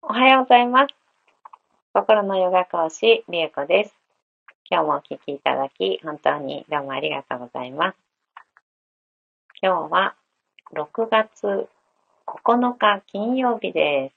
[0.00, 0.94] おはようございます。
[1.92, 3.94] 心のヨガ講師、りえこです。
[4.70, 7.98] 今日もお聞きいただき、本当にどうもありがとうございます。
[9.60, 10.14] 今日は
[10.72, 11.68] 6月
[12.26, 14.16] 9日金曜日です。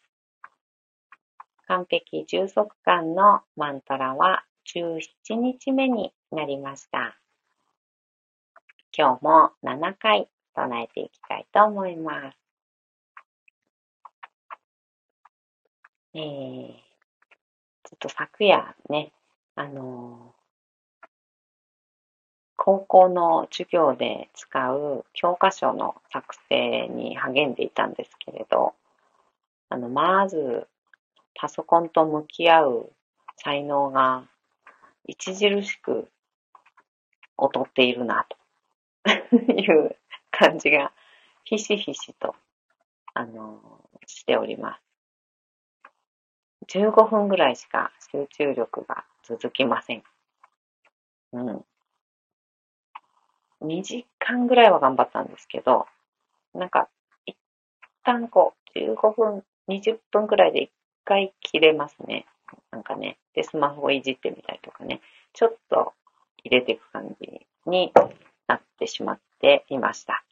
[1.68, 4.44] 完璧充足感のマントラは
[4.74, 7.18] 17日目になりました。
[8.96, 12.41] 今日も7回唱えていきたいと思います。
[16.14, 16.74] えー、
[17.84, 19.12] ちょっと昨夜ね、
[19.56, 20.42] あのー
[22.64, 28.76] 高校の授業で使う教科書の作成に励んでいたんですけれど、
[29.70, 30.68] あの、まず、
[31.34, 32.92] パソコンと向き合う
[33.38, 34.26] 才能が
[35.10, 36.08] 著しく
[37.40, 38.38] 劣っているな、と
[39.52, 39.98] いう
[40.30, 40.92] 感じが、
[41.44, 42.36] ひしひしと、
[43.16, 44.91] あのーしております。
[46.68, 50.04] 15分ぐらいしか集中力が続きません。
[51.34, 51.66] うん。
[53.62, 55.86] 2時間ぐらいは頑張ったんですけど、
[56.54, 56.90] なんか、
[57.26, 57.38] 一
[58.04, 60.72] 旦こう、15分、20分ぐらいで一
[61.06, 62.26] 回切れますね。
[62.72, 63.18] なんかね。
[63.34, 65.02] で、スマホをいじってみたりとかね。
[65.34, 65.94] ちょっと
[66.44, 67.94] 入れていく感じに
[68.48, 70.24] なってしまっていました。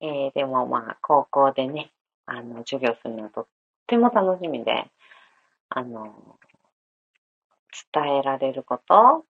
[0.00, 1.92] えー、でもまあ、高校でね、
[2.32, 3.46] あの、授業するのはとっ
[3.88, 4.88] ても楽しみで、
[5.68, 6.38] あの、
[7.92, 9.24] 伝えられること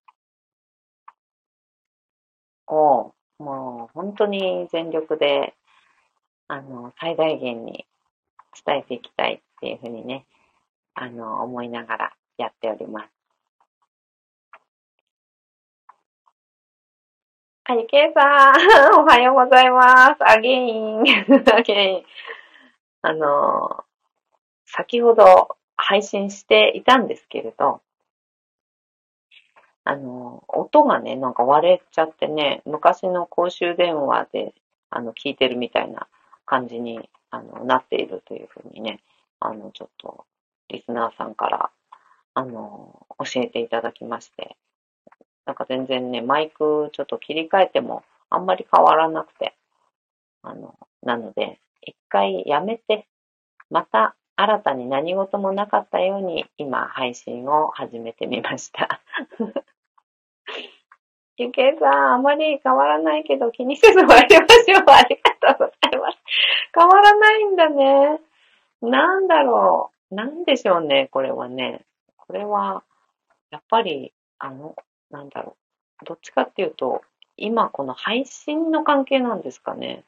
[2.67, 5.55] を、もう本当に全力で、
[6.47, 7.87] あの、最大限に
[8.67, 10.27] 伝えていきたいっていうふうにね、
[10.95, 13.09] あの、思いながらやっております。
[17.65, 18.55] あゆけいさん、
[19.01, 20.17] おはようございます。
[20.21, 22.05] Again, again。
[23.03, 23.85] あの、
[24.67, 27.81] 先ほど配信していたんですけれど、
[29.85, 34.55] あの、音がね、なんか割れちゃってね、昔の公衆電話で、
[34.91, 36.07] あの、聞いてるみたいな
[36.45, 39.01] 感じに、あの、なっているというふうにね、
[39.41, 40.27] あの、ちょっと、
[40.69, 41.71] リスナーさんから、
[42.35, 44.57] あの、教えていただきまして、
[45.47, 49.57] なんか全然ね、マイクちょっと切り替えても、あんまり変わらなくて、
[50.43, 53.07] あの、なので、一回やめて、
[53.71, 59.01] また新たに何事もなかったように今配信を始めてみました。
[61.37, 64.85] ゆけいさん、あまり変わらないけど気にせず終わりましょう。
[64.89, 66.19] ありがとうございます。
[66.75, 68.21] 変わらないんだね。
[68.83, 70.15] なんだろう。
[70.15, 71.87] なんでしょうね、これはね。
[72.17, 72.83] これは、
[73.51, 74.77] やっぱり、あの、
[75.11, 75.57] なんだろ
[76.03, 76.05] う。
[76.05, 77.03] どっちかっていうと、
[77.37, 80.05] 今この配信の関係なんですかね。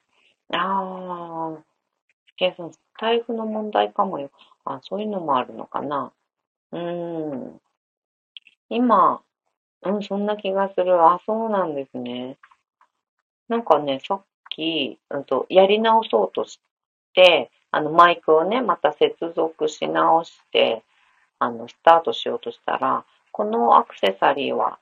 [0.53, 1.65] ああ、
[2.37, 4.31] ケイさん、スタイフの問題かもよ。
[4.65, 6.13] あ、そういうのもあるのかな。
[6.73, 7.61] うーん。
[8.69, 9.23] 今、
[9.83, 11.03] うん、そんな気がする。
[11.03, 12.39] あ、そうなんですね。
[13.49, 16.61] なんかね、さっき、うんと、やり直そうとし
[17.15, 20.83] て、あの、マイクをね、また接続し直して、
[21.39, 24.79] あの、スタートしようとしたら、このアクセサリーは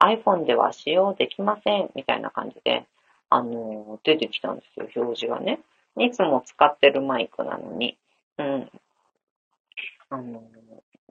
[0.00, 2.86] iPhone では使用できません、みたいな感じで、
[3.32, 5.60] あの、出てきたんですよ、表示がね。
[5.98, 7.96] いつも使ってるマイクなのに、
[8.38, 8.70] うん、
[10.10, 10.42] あの、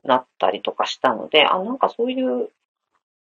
[0.03, 2.49] なったりとかしたので、あ、なんかそういう、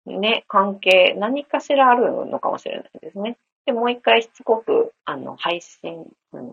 [0.07, 3.37] ね、関係、何かしらあるのかもしれないですね。
[3.67, 6.07] で、もう一回しつこく、あの、配信、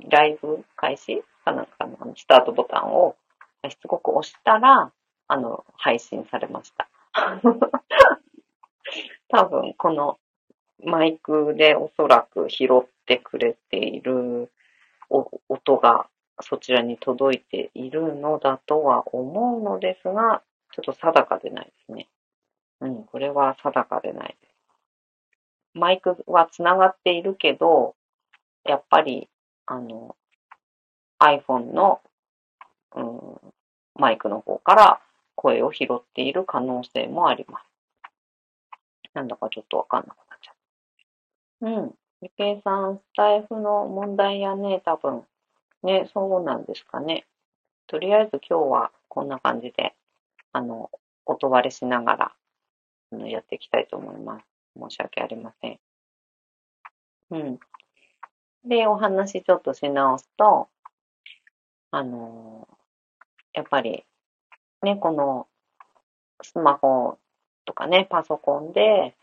[0.09, 3.15] ライブ開始かなんかのスタートボタンを
[3.69, 4.91] しつこく押したら、
[5.27, 6.87] あの、配信されました。
[9.29, 10.17] 多分、この
[10.83, 14.51] マイクでおそらく拾ってくれている
[15.09, 16.07] 音が
[16.41, 20.41] そちらに届いているのだとは思うのですが、
[20.73, 22.07] ちょっと定かでないですね。
[22.79, 24.51] うん、これは定かでないです。
[25.73, 27.95] マイクはつながっているけど、
[28.65, 29.29] やっぱり、
[29.65, 30.15] あの、
[31.19, 32.01] iPhone の、
[32.95, 33.53] うん、
[33.95, 35.01] マイクの方から
[35.35, 37.65] 声を拾っている可能性もあります。
[39.13, 40.30] なんだかちょっとわかんなくなっちゃった。
[41.61, 41.95] うん。
[42.21, 45.23] ゆけいさん、スタイフの問題やね、多分。
[45.83, 47.25] ね、そうなんですかね。
[47.87, 49.95] とりあえず今日はこんな感じで、
[50.53, 50.89] あの、
[51.25, 52.31] 音割れしながら、
[53.11, 54.45] あの、やっていきたいと思います。
[54.79, 55.79] 申し訳ありません。
[57.31, 57.59] うん。
[58.65, 60.67] で、お話ちょっとし直すと、
[61.91, 62.67] あの、
[63.53, 64.05] やっぱり、
[64.81, 65.47] ね、この、
[66.41, 67.17] スマホ
[67.65, 69.15] とかね、パソコンで、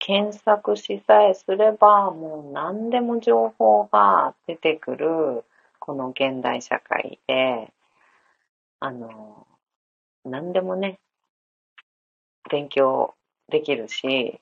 [0.00, 5.44] 検索しさえすれば、もう何でも情報が出てくる
[5.78, 7.70] この現代社会で、
[8.80, 9.46] あの、
[10.24, 10.98] 何でもね、
[12.50, 13.14] 勉強
[13.50, 14.40] できるし、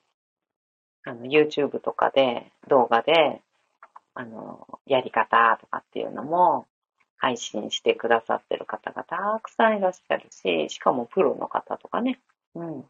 [1.04, 3.42] あの、YouTube とかで、動画で、
[4.14, 6.66] あの、やり方とかっていうのも
[7.16, 12.20] 配信してくださってる方がたくさんいらっしゃるし、しかもプロの方とかね、
[12.54, 12.84] うん、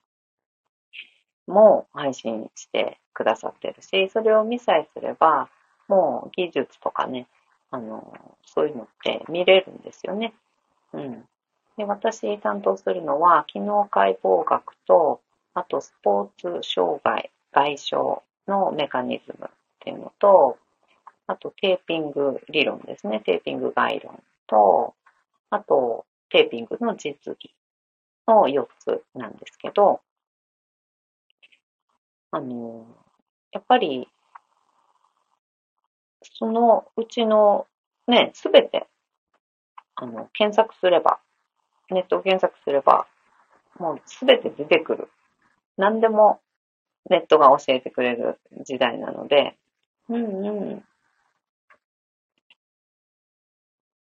[1.49, 5.49] も配信してくださってるし、それを見さえすれば、
[5.89, 7.27] もう技術とかね、
[7.71, 8.15] あの、
[8.45, 10.35] そういうのって見れるんですよね。
[10.93, 11.25] うん。
[11.77, 15.21] で、私担当するのは、機能解剖学と、
[15.55, 17.97] あとスポーツ障害、外傷
[18.47, 20.59] のメカニズムっていうのと、
[21.27, 23.21] あとテーピング理論ですね。
[23.21, 24.95] テーピング概論と、
[25.51, 27.55] あとテーピングの実技
[28.27, 30.01] の4つなんですけど、
[32.31, 32.87] あの、
[33.53, 34.09] やっぱり、
[36.23, 37.67] そのうちの
[38.07, 38.87] ね、すべて、
[39.95, 41.21] あの、検索すれば、
[41.91, 43.07] ネット検索すれば、
[43.79, 45.09] もうすべて出てくる。
[45.77, 46.41] 何でも
[47.09, 49.57] ネットが教えてくれる時代なので、
[50.09, 50.85] うんうん。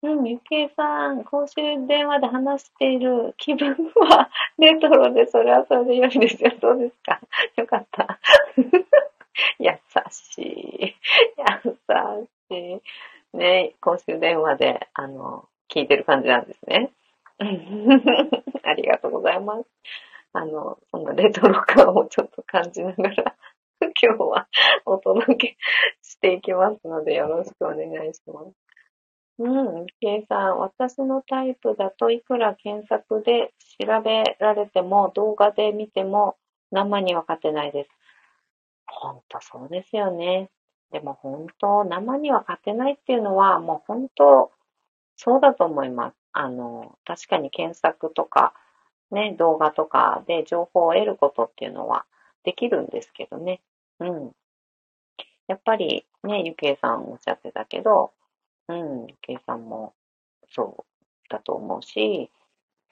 [0.03, 1.55] うん、ゆきえさん、公衆
[1.89, 6.53] 電話で話している気分はレトロで、それはそれで良いですよ。
[6.61, 7.21] そうですか？
[7.57, 8.21] よかった。
[9.59, 9.71] 優
[10.11, 10.95] しい。
[11.67, 11.75] 優
[12.49, 12.83] し
[13.35, 13.37] い。
[13.37, 16.91] ね、公衆電話で、あの、聞いてる感じなんですね。
[18.63, 19.69] ありがとうございます。
[20.33, 23.37] あの、そんなレトロ感をちょっと感じながら、
[23.81, 24.49] 今日は
[24.87, 25.57] お届け
[26.03, 28.68] していきますので、よろしくお願いします。
[29.39, 30.59] うん、計算。
[30.59, 36.37] 私のタイプだといくら検索で調べられても動画で見ても
[36.73, 37.91] 生には勝てないです。
[38.87, 40.51] ほんとそうですよね。
[40.91, 44.51] でも本当生には勝てないっていうのはもう本当
[45.17, 46.17] そうだと思います。
[46.33, 48.55] あの、確かに検索とか
[49.11, 52.05] ね、動画とかで情報を得ることっていうのは
[52.45, 53.61] できるんですけどね。
[54.01, 54.33] うん。
[55.47, 58.13] やっぱりね、ゆきえさんおっしゃってたけど、
[58.69, 59.95] うん、計算も
[60.51, 62.31] そうだと思うし、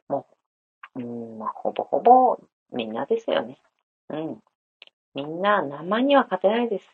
[0.08, 0.26] も
[0.94, 2.38] う、うん、まあ、ほぼほぼ
[2.72, 3.58] みんなですよね。
[4.08, 4.42] うん。
[5.14, 6.86] みんな生には勝てないです。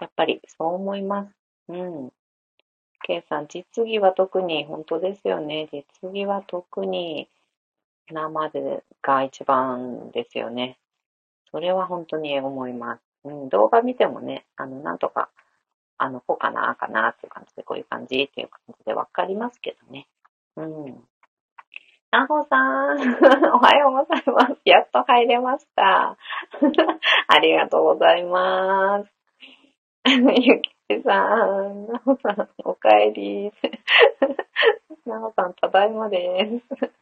[0.00, 1.34] やっぱりそう思います。
[1.68, 2.12] うん。
[3.06, 5.68] 計算、実技は特に本当ですよね。
[5.72, 7.28] 実技は特に
[8.10, 10.78] 生でが一番ですよね。
[11.50, 13.02] それは本当に思います。
[13.24, 15.30] うん、動画見てもね、あの、なんとか
[15.98, 20.06] あの、こうかな、かなっていう感じで、こういう感じっていう感じでわかりますけどね。
[20.56, 21.04] うん。
[22.10, 22.56] なほさ
[22.94, 22.98] ん、
[23.54, 24.60] おはようございます。
[24.64, 26.16] やっと入れました。
[27.26, 29.12] ありがとうございます。
[30.06, 33.52] ゆきさん、なほさん、おかえり。
[35.06, 36.92] なほさん、ただいまです。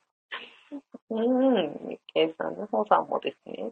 [1.10, 3.70] うん、ゆきさん、なほさんもですね。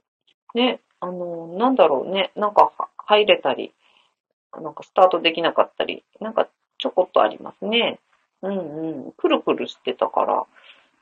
[0.54, 2.70] ね、あの、なんだろうね、なんか
[3.06, 3.72] 入れたり、
[4.58, 6.48] なんかスタートできなかったり、なんか
[6.78, 7.98] ちょこっとありますね。
[8.42, 9.12] うんうん。
[9.12, 10.44] くるくるしてたから、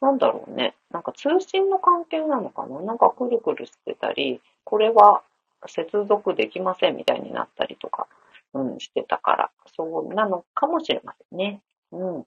[0.00, 0.74] なんだろうね。
[0.90, 5.22] なんか通信の関係なのかななんかくるくるしてたり、これは
[5.66, 8.06] 接続できませんみたいになったりとか、
[8.54, 11.60] うん、してたから、そうなのかもしれませんね。
[11.92, 12.26] うん。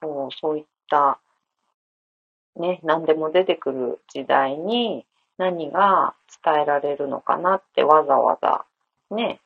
[0.00, 1.20] そう、そういった、
[2.56, 5.06] ね、何でも出てくる時代に、
[5.40, 6.12] 何が
[6.44, 8.66] 伝えられるのかなってわざわざ
[9.10, 9.40] ね、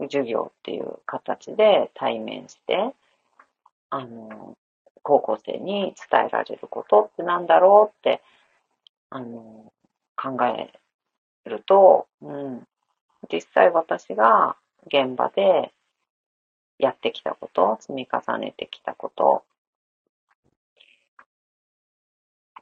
[0.00, 2.94] 授業っていう形で対面して、
[3.90, 4.56] あの、
[5.02, 8.22] 高校生に伝えられることってなんだろうって、
[9.10, 9.70] あの、
[10.16, 10.72] 考え
[11.44, 12.66] ると、うん、
[13.30, 15.72] 実際私が現場で
[16.78, 19.44] やってきたこと、積み重ねてきたこと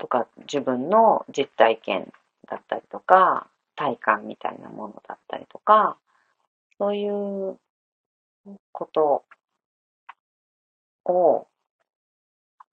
[0.00, 2.12] とか、自分の実体験
[2.52, 5.96] だったりとか、体感みたいなものだったりとか、
[6.78, 7.58] そういう
[8.72, 9.24] こと
[11.06, 11.46] を、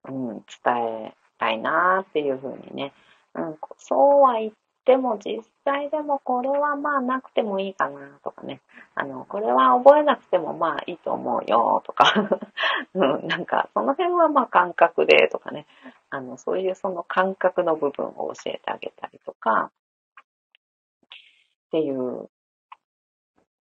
[0.06, 2.94] うん、伝えたいなっていうふうにね、
[3.36, 4.52] うん、そうは言
[4.90, 8.60] ても実際でもこれはまあなくてもいいかなとかね、
[8.96, 12.12] あの、これは覚えなくてもまあいいと思うよとか、
[12.96, 15.68] うん、なんかその辺はまあ感覚でとかね、
[16.10, 19.70] あの、そういうその感覚の部分を教えてあげたりとか、
[21.68, 22.28] っていう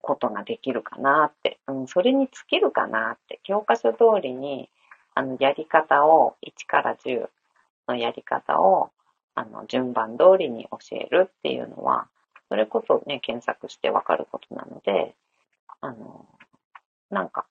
[0.01, 4.71] ことができるかなって、うん、それに尽きるかなって、教科書通りに、
[5.15, 7.29] あの、やり方を、1から10
[7.87, 8.93] のやり方を、
[9.39, 12.09] あの、順番通りに教えるっていうのは、
[12.49, 15.15] それこそね、検索してわかることなので、
[15.81, 16.27] あの、
[17.09, 17.47] なんか、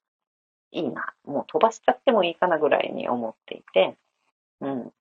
[0.73, 1.13] いいな。
[1.23, 3.95] もう飛ばしちゃってもいいかなぐらいに思っていて、
[4.59, 4.91] うん。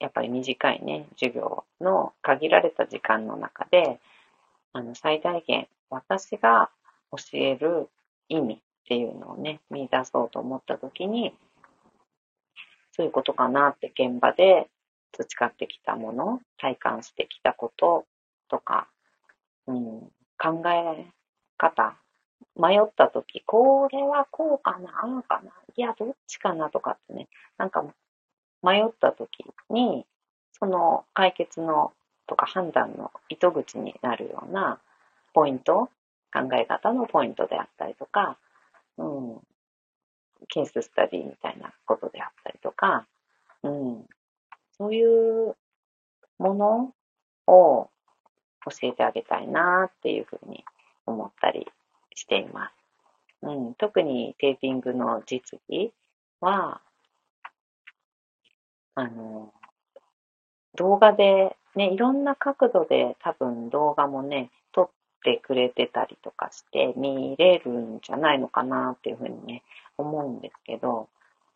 [0.00, 4.00] やっぱり短いね、授業の限られた時間の中で、
[4.72, 6.70] あの、最大限私が
[7.10, 7.90] 教える
[8.30, 11.34] 意味っていうのをね、見出そうと思った時に、
[12.92, 14.70] そういうことかなって現場で
[15.12, 18.06] 培ってきたもの、体感してきたこと
[18.48, 18.88] とか、
[19.66, 20.00] うん、
[20.38, 21.06] 考え
[21.56, 21.96] 方、
[22.56, 27.84] 迷った時、これはこうかな、ああかな、いや、どっちかなとかってね、なんか
[28.62, 30.06] 迷った時に、
[30.52, 31.92] その解決の
[32.26, 34.80] とか判断の糸口になるような
[35.32, 35.88] ポイント、
[36.32, 38.36] 考え方のポイントであったりとか、
[38.98, 39.40] うん、
[40.48, 43.06] ケーススタディみたいなことであったりとか、
[43.62, 44.06] うん、
[44.78, 45.56] そういう
[46.38, 46.94] もの
[47.46, 47.90] を
[48.64, 50.64] 教えてあげたいなっていうふうに
[51.06, 51.66] 思ったり
[52.14, 52.74] しています。
[53.42, 55.92] うん、特にテーピングの実技
[56.40, 56.80] は、
[58.94, 59.52] あの、
[60.74, 64.90] 動画で、ね、いろんな角度で多分動画もね、撮っ
[65.22, 69.62] てくれてたりとかして見れるんじゃないのかなっていうふうにね、
[69.96, 71.08] 思うんですけど、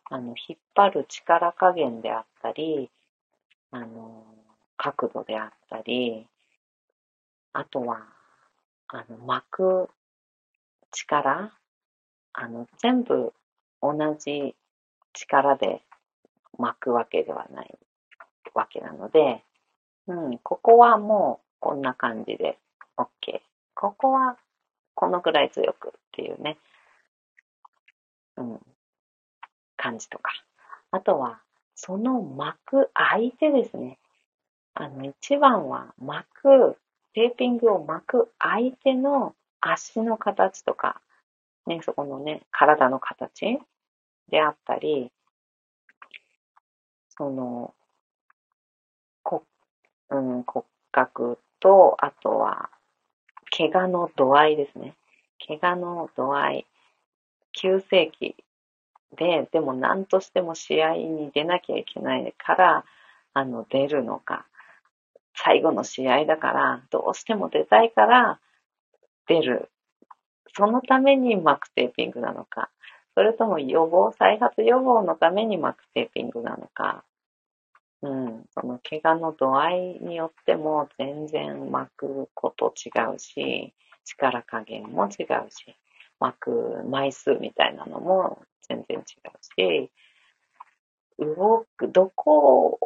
[0.09, 2.89] あの、引っ張る力加減であったり、
[3.73, 4.23] あの、
[4.77, 6.27] 角度であったり、
[7.53, 8.05] あとは、
[8.87, 9.89] あの、巻く
[10.91, 11.51] 力
[12.33, 13.33] あの、全部
[13.81, 14.55] 同じ
[15.13, 15.81] 力で
[16.57, 17.77] 巻くわけではない
[18.53, 19.43] わけなので、
[20.07, 22.59] うん、ここはもうこんな感じで
[22.95, 23.41] OK。
[23.73, 24.37] ここは
[24.93, 26.57] このくらい強くっていうね、
[28.37, 28.59] うん、
[29.77, 30.31] 感じとか。
[30.91, 31.39] あとは、
[31.75, 33.97] その巻く相手ですね。
[34.73, 36.77] あの、一番は巻く、
[37.13, 41.01] テーピングを巻く相手の足の形とか、
[41.67, 43.59] ね、そこのね、体の形
[44.29, 45.11] であったり、
[47.09, 47.73] その、
[49.21, 49.43] こ、
[50.09, 52.69] うん、骨格と、あとは、
[53.55, 54.95] 怪我の度合いですね。
[55.45, 56.67] 怪我の度合い。
[57.51, 58.35] 急性期
[59.15, 62.85] で、でも何としても試合に出なきゃいけないから、
[63.33, 64.45] あの、出るのか。
[65.35, 68.39] 最後の試合だから、どうしても出たいから、
[69.27, 69.69] 出る。
[70.55, 72.69] そのために巻くテーピングなのか。
[73.15, 77.03] それとも予防、再発予防のために巻くテーピングなのか。
[78.01, 85.75] うん、その怪我の度合いによっても全然巻くこと違うし、力加減も違うし、
[86.19, 89.03] 巻く枚数みたいなのも全然違う
[89.87, 89.91] し、
[91.19, 92.79] 動く、どこ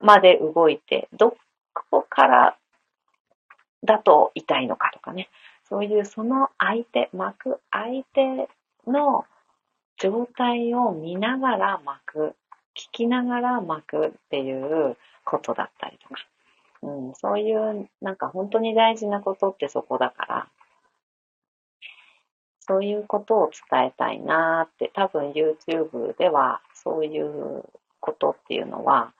[0.00, 1.36] まで動いて、ど
[1.90, 2.56] こから
[3.84, 5.28] だと痛いのかとかね、
[5.68, 8.48] そういうその相手、巻く相手
[8.86, 9.24] の
[9.98, 12.34] 状態を見ながら巻く、
[12.74, 16.14] 聞きながら巻くっていうことだったりとか、
[16.82, 20.48] うん、そういうなんか本当に大事なことってそこだから、
[22.66, 27.64] そういうことを伝えたいなって、多分 YouTube ではそういう
[28.00, 29.12] ことっていうのは、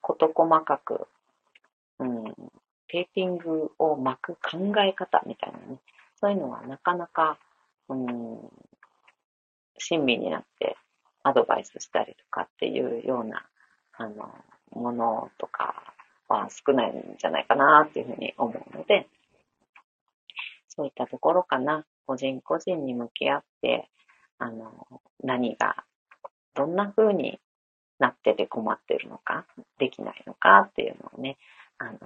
[0.00, 1.06] 事細かく、
[1.98, 2.24] うん、
[2.88, 5.78] テーピングを巻く考え方みたいなね、
[6.20, 7.38] そういうのはなかなか、
[7.88, 8.38] うん、
[9.78, 10.76] 親身になって
[11.22, 13.44] アドバイスしたりとかっていうような、
[13.92, 14.32] あの、
[14.72, 15.94] ものとか
[16.28, 19.08] は少ないんじゃないかなっていうふうに思うので、
[20.68, 21.84] そういったところかな。
[22.08, 23.90] 個人個人に向き合って、
[24.38, 25.84] あの、何が、
[26.54, 27.38] どんな風に
[27.98, 29.44] なってて困ってるのか、
[29.78, 31.36] できないのかっていうのをね、
[31.76, 31.98] あの、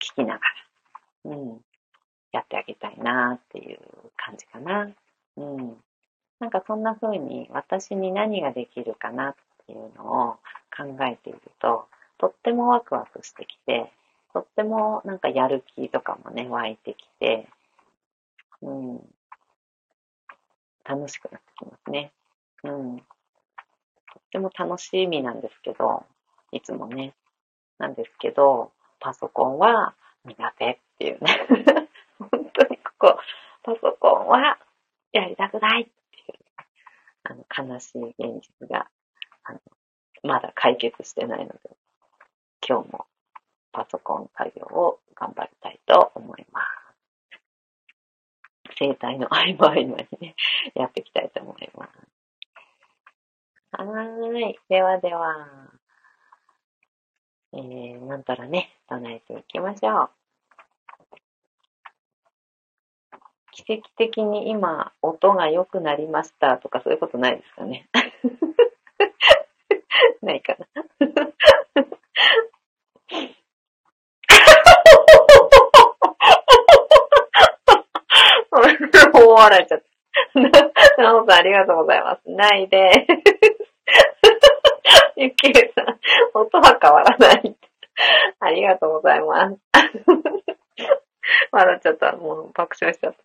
[0.00, 0.40] 聞きなが
[1.24, 1.60] ら、うん、
[2.30, 3.80] やってあげたいなっていう
[4.16, 4.88] 感じかな。
[5.36, 5.76] うん。
[6.38, 9.34] なんかそんな風に私に何ができるかなっ
[9.66, 10.32] ていうのを
[10.70, 13.90] 考えていると、とってもワクワクしてきて、
[14.32, 17.48] とってもなんかやる気とかもね、湧いてきて、
[18.62, 19.00] うん、
[20.84, 22.12] 楽しくなってきますね。
[22.64, 22.96] うん。
[22.98, 26.04] とっても楽しみなんですけど、
[26.52, 27.14] いつもね。
[27.78, 31.46] なんですけど、パソコンは苦手っていうね。
[32.18, 33.18] 本当にここ、
[33.62, 34.58] パソコンは
[35.12, 36.38] やりたくないっていう、
[37.24, 38.90] あの、悲しい現実が、
[39.44, 39.60] あの、
[40.22, 41.76] まだ解決してないので、
[42.66, 43.06] 今日も
[43.72, 46.87] パソコン作業を頑張りたいと思います。
[48.78, 50.34] 生態の合間合間にね、
[50.74, 51.90] やっていきたいと思います。
[53.72, 54.58] はーい。
[54.68, 55.46] ではでは、
[57.52, 60.10] えー、なんたらね、唱えていきましょう。
[63.52, 67.88] 奇跡的に今、音が良くなりましたとかそういうことないですかね？
[70.22, 70.66] ないかな。
[79.18, 79.88] 大笑いちゃった。
[81.02, 82.22] なおさんありがとうございます。
[82.30, 83.06] ないで。
[85.16, 85.98] ゆきえさん、
[86.34, 87.56] 音は変わらない。
[88.38, 89.58] ありがとうございます。
[91.50, 92.14] 笑っちゃった。
[92.16, 93.24] もう爆笑しちゃった。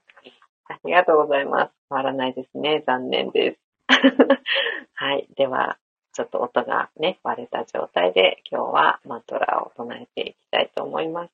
[0.74, 1.74] ありがとうございます。
[1.90, 2.84] 変わらないですね。
[2.88, 3.60] 残念です。
[4.96, 5.28] はい。
[5.36, 5.78] では、
[6.14, 11.34] ちょっと音がね、割れた状態で今日はマトラを唱えていきたいと思います。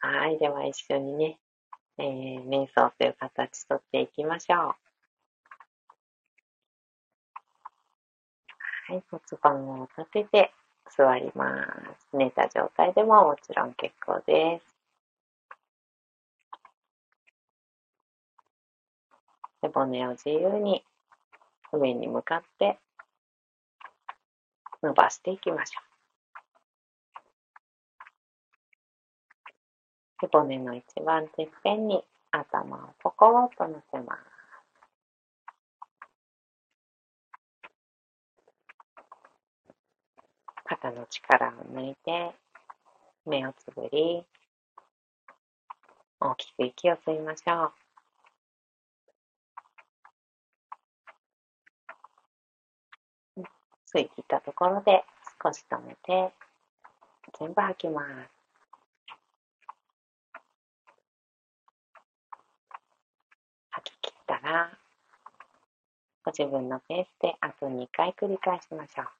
[0.00, 0.38] はい。
[0.38, 1.38] では一緒にね、
[2.00, 4.58] えー、瞑想という形とっていきましょう。
[4.58, 4.74] は
[8.96, 9.02] い。
[9.10, 10.54] 骨盤を立てて
[10.96, 11.66] 座りま
[12.00, 12.16] す。
[12.16, 14.66] 寝た状態でももちろん結構です。
[19.60, 20.82] 背骨を自由に
[21.70, 22.78] 上に向かって
[24.82, 25.89] 伸ばしていきましょう。
[30.20, 34.20] 背骨の一番てっぺんに頭をポコッと乗せます。
[40.64, 42.32] 肩の力を抜いて、
[43.26, 44.24] 目をつぶり、
[46.20, 47.72] 大きく息を吸いましょ
[53.38, 53.40] う。
[53.92, 55.02] 吸い切ったところで
[55.42, 56.32] 少し止めて、
[57.38, 58.06] 全部吐きます。
[63.70, 64.70] 吐き切ったら、
[66.24, 69.19] ご自分のペースであと2回繰り返しましょう。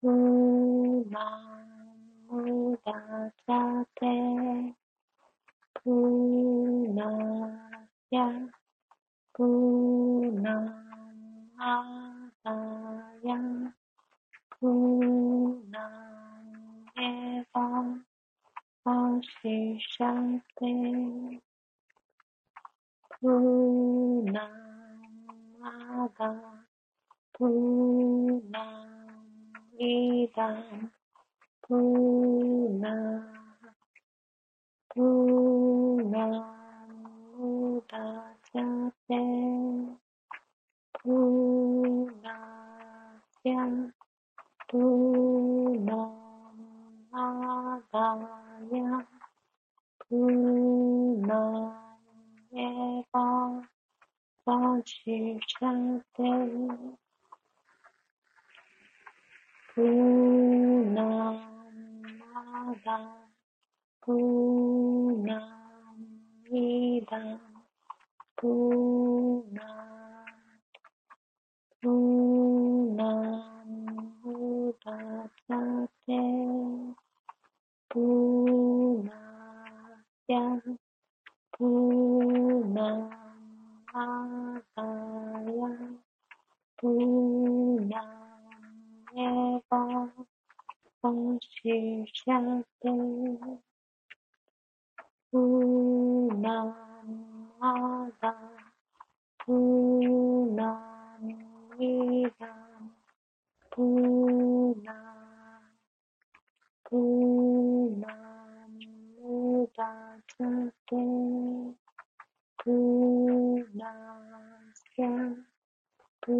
[0.00, 0.06] く
[1.10, 1.18] ま
[2.30, 2.92] をだ
[3.44, 4.06] たて、
[5.74, 5.90] く
[6.94, 7.02] ま
[8.08, 8.30] や
[9.32, 10.50] くま
[11.58, 12.52] あば
[13.24, 13.34] や、
[14.60, 15.78] くま
[16.96, 17.60] えば、
[18.84, 20.12] あししゃ
[20.54, 21.40] て、
[23.20, 23.26] く
[24.32, 24.48] ま
[25.64, 26.34] あば、
[27.32, 27.44] く
[28.48, 28.97] まあ
[29.78, 29.92] Purnamada Purnamada
[30.24, 30.90] idam
[31.62, 32.94] puna
[34.90, 36.57] puna mudacate
[89.14, 90.08] nghe con
[91.02, 91.70] không chỉ
[92.14, 92.42] trái
[92.80, 93.36] tim
[95.32, 95.42] u
[96.42, 96.72] nan
[97.60, 97.72] ma
[98.22, 98.34] da
[99.46, 99.58] u
[100.56, 101.28] nan
[101.78, 102.54] ni da
[103.76, 105.62] u nan
[106.90, 107.02] u
[108.02, 108.78] nan
[109.16, 111.02] mu da chân tu
[112.66, 112.78] u
[113.74, 115.44] nan sen
[116.28, 116.38] u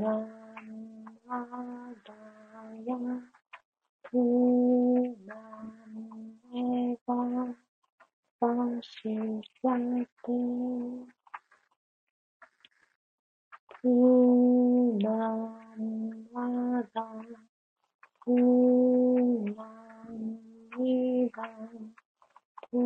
[0.00, 0.47] nan
[1.28, 1.34] だ
[2.86, 2.96] や、
[4.02, 4.16] く
[5.26, 7.12] まーば、
[8.40, 8.46] ば
[8.80, 8.88] し
[9.60, 9.76] さ
[10.24, 10.32] て、
[13.82, 13.88] く
[15.04, 15.06] ま
[15.76, 15.84] ね
[16.32, 16.48] ば、
[18.20, 18.30] く
[19.54, 19.68] ま
[20.78, 21.42] ねば、
[22.70, 22.80] く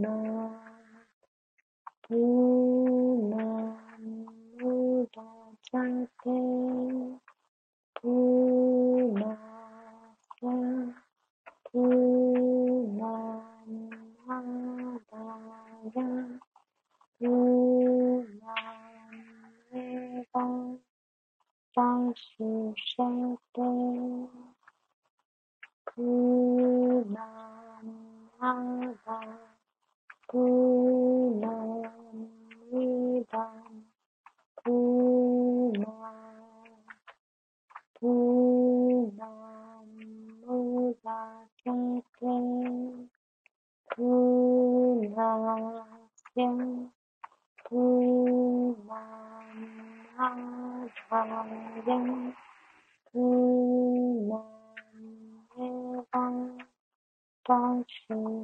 [0.00, 0.08] ま、
[2.08, 2.14] く
[3.28, 3.36] ま
[3.98, 4.08] ね
[5.14, 5.20] ば、
[5.70, 5.74] さ
[6.24, 6.53] て、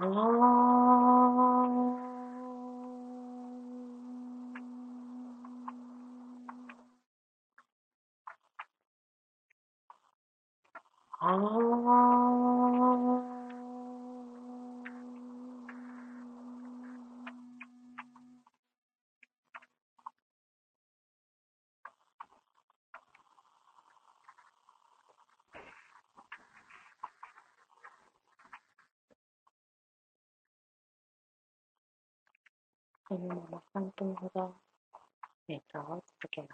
[0.00, 1.07] 哦。
[34.04, 34.54] まま3分ほど
[35.48, 36.48] 瞑想を続けま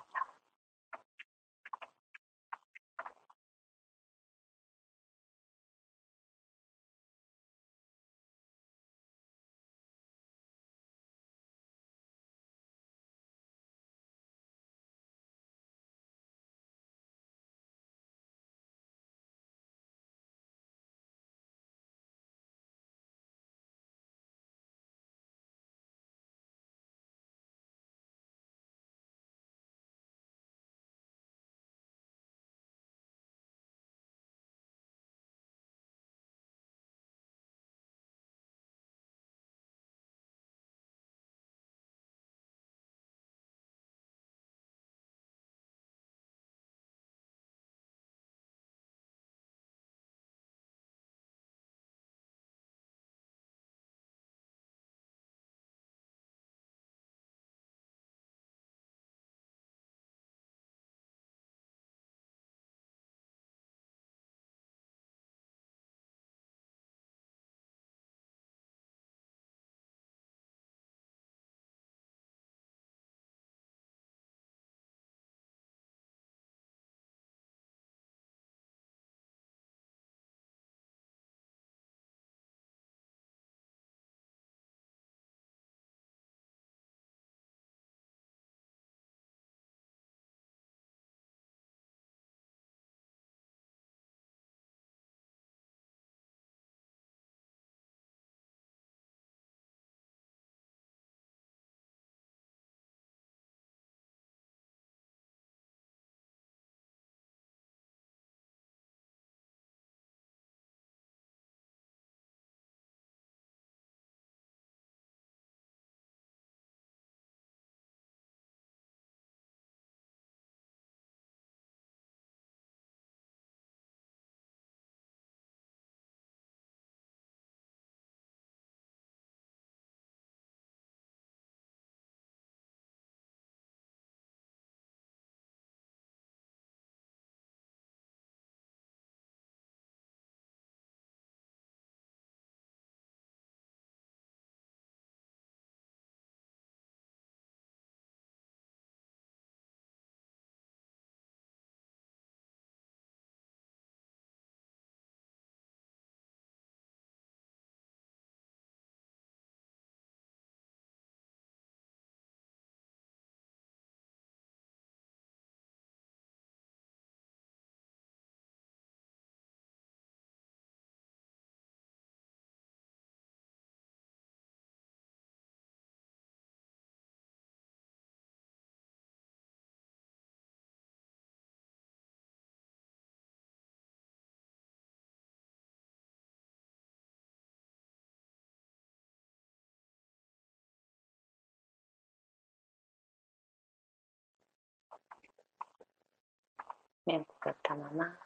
[197.07, 198.17] 目をつぶったまま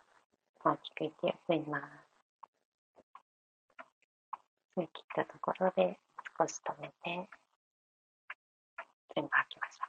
[0.65, 1.85] 大きく息を吸います。
[4.77, 5.99] 吸い切ったところで
[6.39, 7.29] 少し止めて
[9.15, 9.89] 全部吐きましょう。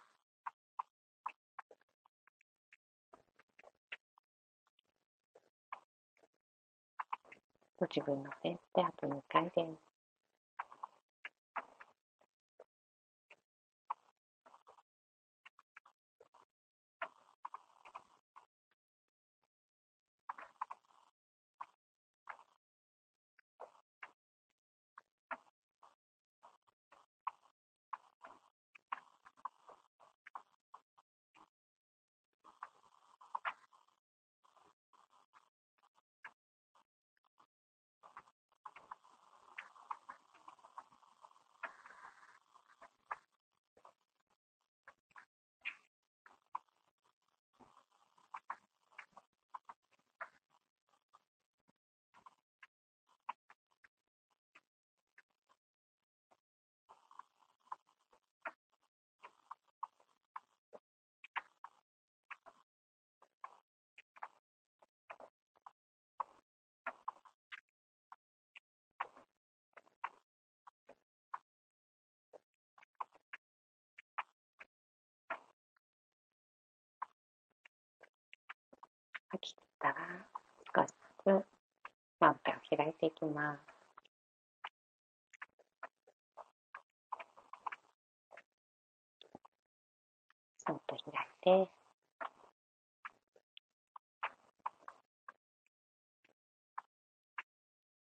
[7.77, 9.88] ご自分のペースであと2回です。
[79.31, 79.95] 吐き切ったら
[80.75, 80.87] 少し
[81.25, 81.45] ずつ
[82.19, 83.59] まぶたを開いていきます。
[90.65, 91.13] そっと開
[91.63, 91.71] いて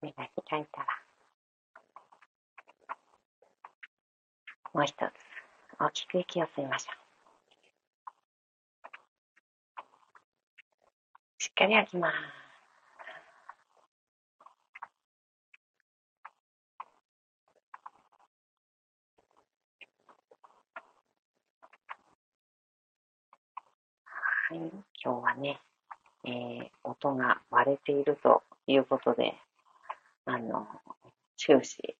[0.03, 0.87] 目が開いたら
[4.75, 4.99] もう一つ
[5.79, 7.02] 大きく息を吸いましょう。
[11.43, 12.15] しっかり開きます。
[24.05, 25.59] はい、今日はね、
[26.23, 29.35] えー、音が割れているということで、
[30.27, 30.69] あの、
[31.37, 31.97] 終始、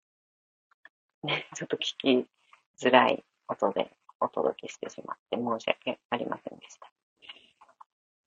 [1.25, 2.29] ね、 ちょっと聞き
[2.79, 7.02] づらい音でお届けしてしまって申し訳ありませんでした。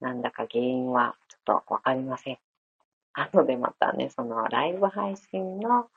[0.00, 2.38] なんだか原因はちょっとわかりません。
[3.14, 5.88] 後でまたね、そのライブ配信の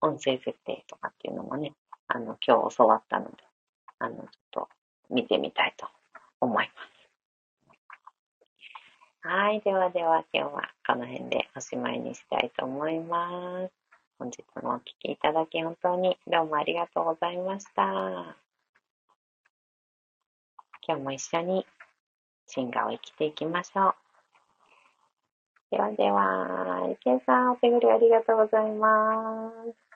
[0.00, 1.72] 音声設定とかっていうのもね、
[2.08, 3.36] あの、今日教わったので、
[4.00, 4.68] あの、ちょっと
[5.10, 5.86] 見てみたいと
[6.40, 6.98] 思います。
[9.20, 9.60] はい。
[9.60, 13.72] ではでは今日はこの辺でおしまいにしたいと思います。
[14.18, 17.82] 本日もお聴きいただき本当にどうもありがとうございました。
[20.86, 21.66] 今日も一緒に
[22.48, 23.94] 進化を生きていきましょう。
[25.70, 29.88] ではでは、池江さん、お手振りありがとうございます。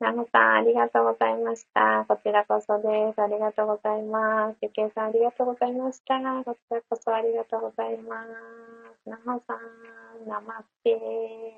[0.00, 2.04] ナムさん、ありがとうございました。
[2.08, 3.22] こちらこそです。
[3.22, 4.56] ありがとうございます。
[4.60, 6.18] ゆけいさん、ありがとうございました。
[6.44, 9.08] こちらこそありがとうございます。
[9.08, 10.98] ナムさん、ナマステ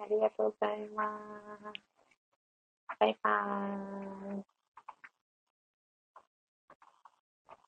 [0.03, 1.19] ありがとうございま
[1.73, 1.93] す。
[3.01, 4.62] バイバーイ。